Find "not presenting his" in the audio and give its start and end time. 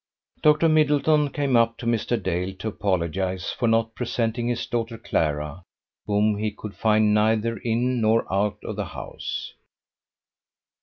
3.67-4.65